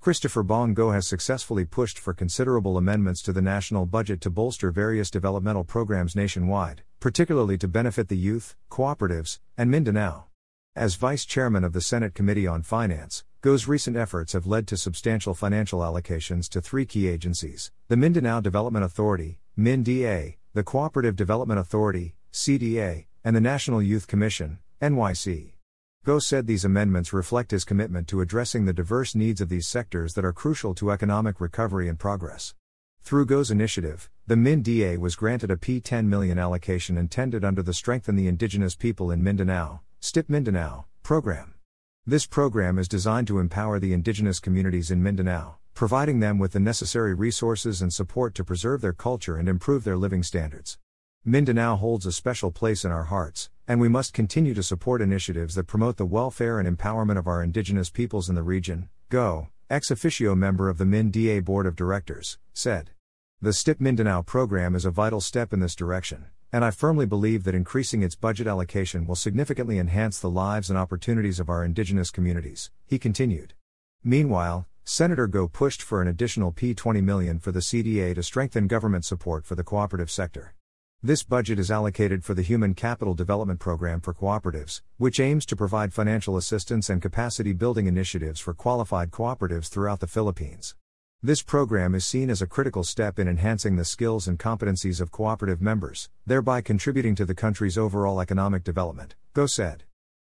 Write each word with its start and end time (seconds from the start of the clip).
Christopher 0.00 0.42
Bong 0.42 0.72
Go 0.72 0.92
has 0.92 1.06
successfully 1.06 1.66
pushed 1.66 1.98
for 1.98 2.14
considerable 2.14 2.78
amendments 2.78 3.20
to 3.20 3.34
the 3.34 3.42
national 3.42 3.84
budget 3.84 4.22
to 4.22 4.30
bolster 4.30 4.70
various 4.70 5.10
developmental 5.10 5.62
programs 5.62 6.16
nationwide, 6.16 6.80
particularly 7.00 7.58
to 7.58 7.68
benefit 7.68 8.08
the 8.08 8.16
youth, 8.16 8.56
cooperatives, 8.70 9.40
and 9.58 9.70
Mindanao. 9.70 10.24
As 10.74 10.94
vice 10.94 11.26
chairman 11.26 11.64
of 11.64 11.74
the 11.74 11.82
Senate 11.82 12.14
Committee 12.14 12.46
on 12.46 12.62
Finance, 12.62 13.24
Go's 13.42 13.68
recent 13.68 13.94
efforts 13.94 14.32
have 14.32 14.46
led 14.46 14.66
to 14.68 14.78
substantial 14.78 15.34
financial 15.34 15.80
allocations 15.80 16.48
to 16.48 16.62
three 16.62 16.86
key 16.86 17.06
agencies 17.06 17.70
the 17.88 17.96
Mindanao 17.98 18.40
Development 18.40 18.86
Authority, 18.86 19.38
MINDA, 19.54 20.36
the 20.54 20.62
Cooperative 20.62 21.14
Development 21.14 21.60
Authority, 21.60 22.14
CDA, 22.32 23.04
and 23.22 23.36
the 23.36 23.40
National 23.42 23.82
Youth 23.82 24.06
Commission, 24.06 24.60
NYC. 24.80 25.52
Go 26.02 26.18
said 26.18 26.46
these 26.46 26.64
amendments 26.64 27.12
reflect 27.12 27.50
his 27.50 27.66
commitment 27.66 28.08
to 28.08 28.22
addressing 28.22 28.64
the 28.64 28.72
diverse 28.72 29.14
needs 29.14 29.42
of 29.42 29.50
these 29.50 29.68
sectors 29.68 30.14
that 30.14 30.24
are 30.24 30.32
crucial 30.32 30.74
to 30.76 30.90
economic 30.90 31.42
recovery 31.42 31.90
and 31.90 31.98
progress. 31.98 32.54
Through 33.02 33.26
Go's 33.26 33.50
initiative, 33.50 34.08
the 34.26 34.34
MINDA 34.34 34.98
was 34.98 35.14
granted 35.14 35.50
a 35.50 35.56
P10 35.56 36.06
million 36.06 36.38
allocation 36.38 36.96
intended 36.96 37.44
under 37.44 37.62
the 37.62 37.74
Strengthen 37.74 38.16
the 38.16 38.28
Indigenous 38.28 38.74
People 38.74 39.10
in 39.10 39.22
Mindanao, 39.22 39.82
STIP 40.00 40.30
Mindanao, 40.30 40.86
program. 41.02 41.52
This 42.06 42.24
program 42.24 42.78
is 42.78 42.88
designed 42.88 43.26
to 43.26 43.38
empower 43.38 43.78
the 43.78 43.92
indigenous 43.92 44.40
communities 44.40 44.90
in 44.90 45.02
Mindanao, 45.02 45.58
providing 45.74 46.20
them 46.20 46.38
with 46.38 46.52
the 46.52 46.60
necessary 46.60 47.12
resources 47.12 47.82
and 47.82 47.92
support 47.92 48.34
to 48.36 48.44
preserve 48.44 48.80
their 48.80 48.94
culture 48.94 49.36
and 49.36 49.50
improve 49.50 49.84
their 49.84 49.98
living 49.98 50.22
standards. 50.22 50.78
Mindanao 51.26 51.76
holds 51.76 52.06
a 52.06 52.12
special 52.12 52.50
place 52.50 52.86
in 52.86 52.90
our 52.90 53.04
hearts, 53.04 53.50
and 53.70 53.80
we 53.80 53.88
must 53.88 54.12
continue 54.12 54.52
to 54.52 54.64
support 54.64 55.00
initiatives 55.00 55.54
that 55.54 55.68
promote 55.68 55.96
the 55.96 56.04
welfare 56.04 56.58
and 56.58 56.66
empowerment 56.66 57.16
of 57.16 57.28
our 57.28 57.40
indigenous 57.40 57.88
peoples 57.88 58.28
in 58.28 58.34
the 58.34 58.42
region. 58.42 58.88
Go, 59.10 59.46
ex 59.70 59.92
officio 59.92 60.34
member 60.34 60.68
of 60.68 60.76
the 60.76 60.84
MINDA 60.84 61.40
Board 61.44 61.66
of 61.66 61.76
Directors, 61.76 62.36
said. 62.52 62.90
The 63.40 63.52
STIP 63.52 63.80
Mindanao 63.80 64.22
program 64.22 64.74
is 64.74 64.84
a 64.84 64.90
vital 64.90 65.20
step 65.20 65.52
in 65.52 65.60
this 65.60 65.76
direction, 65.76 66.26
and 66.52 66.64
I 66.64 66.72
firmly 66.72 67.06
believe 67.06 67.44
that 67.44 67.54
increasing 67.54 68.02
its 68.02 68.16
budget 68.16 68.48
allocation 68.48 69.06
will 69.06 69.14
significantly 69.14 69.78
enhance 69.78 70.18
the 70.18 70.28
lives 70.28 70.68
and 70.68 70.76
opportunities 70.76 71.38
of 71.38 71.48
our 71.48 71.64
indigenous 71.64 72.10
communities, 72.10 72.72
he 72.86 72.98
continued. 72.98 73.54
Meanwhile, 74.02 74.66
Senator 74.82 75.28
Go 75.28 75.46
pushed 75.46 75.80
for 75.80 76.02
an 76.02 76.08
additional 76.08 76.50
P20 76.50 77.04
million 77.04 77.38
for 77.38 77.52
the 77.52 77.60
CDA 77.60 78.16
to 78.16 78.24
strengthen 78.24 78.66
government 78.66 79.04
support 79.04 79.46
for 79.46 79.54
the 79.54 79.62
cooperative 79.62 80.10
sector. 80.10 80.54
This 81.02 81.22
budget 81.22 81.58
is 81.58 81.70
allocated 81.70 82.24
for 82.24 82.34
the 82.34 82.42
Human 82.42 82.74
Capital 82.74 83.14
Development 83.14 83.58
Program 83.58 84.02
for 84.02 84.12
Cooperatives, 84.12 84.82
which 84.98 85.18
aims 85.18 85.46
to 85.46 85.56
provide 85.56 85.94
financial 85.94 86.36
assistance 86.36 86.90
and 86.90 87.00
capacity 87.00 87.54
building 87.54 87.86
initiatives 87.86 88.38
for 88.38 88.52
qualified 88.52 89.10
cooperatives 89.10 89.68
throughout 89.68 90.00
the 90.00 90.06
Philippines. 90.06 90.74
This 91.22 91.40
program 91.40 91.94
is 91.94 92.04
seen 92.04 92.28
as 92.28 92.42
a 92.42 92.46
critical 92.46 92.84
step 92.84 93.18
in 93.18 93.28
enhancing 93.28 93.76
the 93.76 93.84
skills 93.86 94.28
and 94.28 94.38
competencies 94.38 95.00
of 95.00 95.10
cooperative 95.10 95.62
members, 95.62 96.10
thereby 96.26 96.60
contributing 96.60 97.14
to 97.14 97.24
the 97.24 97.34
country's 97.34 97.78
overall 97.78 98.20
economic 98.20 98.62
development, 98.62 99.14
Go 99.32 99.46
said. 99.46 99.84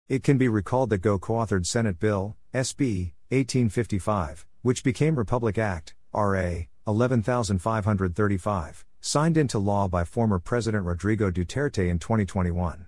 It 0.09 0.23
can 0.23 0.37
be 0.37 0.49
recalled 0.49 0.89
that 0.89 0.97
Go 0.97 1.17
co 1.17 1.35
authored 1.35 1.65
Senate 1.65 2.01
Bill, 2.01 2.35
SB 2.53 3.13
1855, 3.29 4.45
which 4.61 4.83
became 4.83 5.15
Republic 5.15 5.57
Act, 5.57 5.95
RA 6.13 6.65
11535 6.87 8.85
signed 8.99 9.37
into 9.37 9.59
law 9.59 9.87
by 9.87 10.03
former 10.03 10.39
President 10.39 10.83
Rodrigo 10.83 11.29
Duterte 11.29 11.87
in 11.87 11.99
2021. 11.99 12.87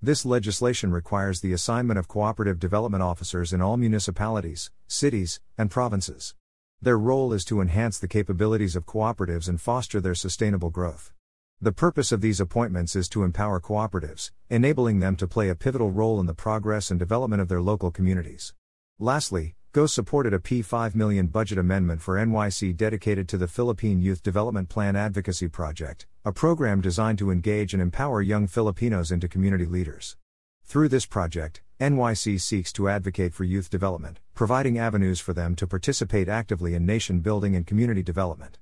This 0.00 0.24
legislation 0.24 0.92
requires 0.92 1.40
the 1.40 1.52
assignment 1.52 1.98
of 1.98 2.06
cooperative 2.06 2.60
development 2.60 3.02
officers 3.02 3.52
in 3.52 3.60
all 3.60 3.76
municipalities, 3.76 4.70
cities, 4.86 5.40
and 5.58 5.68
provinces. 5.68 6.36
Their 6.80 6.96
role 6.96 7.32
is 7.32 7.44
to 7.46 7.60
enhance 7.60 7.98
the 7.98 8.06
capabilities 8.06 8.76
of 8.76 8.86
cooperatives 8.86 9.48
and 9.48 9.60
foster 9.60 10.00
their 10.00 10.14
sustainable 10.14 10.70
growth. 10.70 11.12
The 11.60 11.72
purpose 11.72 12.12
of 12.12 12.20
these 12.20 12.38
appointments 12.38 12.94
is 12.94 13.08
to 13.08 13.24
empower 13.24 13.60
cooperatives, 13.60 14.30
enabling 14.48 15.00
them 15.00 15.16
to 15.16 15.26
play 15.26 15.48
a 15.48 15.56
pivotal 15.56 15.90
role 15.90 16.20
in 16.20 16.26
the 16.26 16.34
progress 16.34 16.92
and 16.92 17.00
development 17.00 17.42
of 17.42 17.48
their 17.48 17.60
local 17.60 17.90
communities. 17.90 18.54
Lastly, 19.00 19.55
GO 19.76 19.84
supported 19.84 20.32
a 20.32 20.38
P5 20.38 20.94
million 20.94 21.26
budget 21.26 21.58
amendment 21.58 22.00
for 22.00 22.16
NYC 22.16 22.74
dedicated 22.74 23.28
to 23.28 23.36
the 23.36 23.46
Philippine 23.46 24.00
Youth 24.00 24.22
Development 24.22 24.70
Plan 24.70 24.96
Advocacy 24.96 25.48
Project, 25.48 26.06
a 26.24 26.32
program 26.32 26.80
designed 26.80 27.18
to 27.18 27.30
engage 27.30 27.74
and 27.74 27.82
empower 27.82 28.22
young 28.22 28.46
Filipinos 28.46 29.12
into 29.12 29.28
community 29.28 29.66
leaders. 29.66 30.16
Through 30.64 30.88
this 30.88 31.04
project, 31.04 31.60
NYC 31.78 32.40
seeks 32.40 32.72
to 32.72 32.88
advocate 32.88 33.34
for 33.34 33.44
youth 33.44 33.68
development, 33.68 34.18
providing 34.32 34.78
avenues 34.78 35.20
for 35.20 35.34
them 35.34 35.54
to 35.56 35.66
participate 35.66 36.26
actively 36.26 36.74
in 36.74 36.86
nation 36.86 37.20
building 37.20 37.54
and 37.54 37.66
community 37.66 38.02
development. 38.02 38.56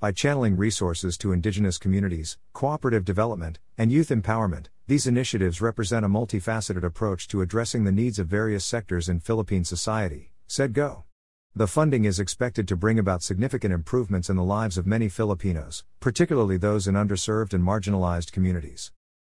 By 0.00 0.10
channeling 0.10 0.56
resources 0.56 1.16
to 1.18 1.30
indigenous 1.30 1.78
communities, 1.78 2.38
cooperative 2.54 3.04
development, 3.04 3.60
and 3.78 3.92
youth 3.92 4.08
empowerment, 4.08 4.66
these 4.88 5.06
initiatives 5.06 5.60
represent 5.60 6.04
a 6.04 6.08
multifaceted 6.08 6.82
approach 6.82 7.28
to 7.28 7.40
addressing 7.40 7.84
the 7.84 7.92
needs 7.92 8.18
of 8.18 8.26
various 8.26 8.64
sectors 8.64 9.08
in 9.08 9.20
Philippine 9.20 9.62
society 9.62 10.32
said 10.46 10.72
Go. 10.72 11.04
The 11.54 11.66
funding 11.66 12.04
is 12.04 12.20
expected 12.20 12.68
to 12.68 12.76
bring 12.76 12.98
about 12.98 13.22
significant 13.22 13.72
improvements 13.72 14.28
in 14.28 14.36
the 14.36 14.42
lives 14.42 14.76
of 14.76 14.86
many 14.86 15.08
Filipinos, 15.08 15.84
particularly 16.00 16.56
those 16.56 16.86
in 16.86 16.94
underserved 16.94 17.54
and 17.54 17.64
marginalized 17.64 18.30
communities. 18.30 18.92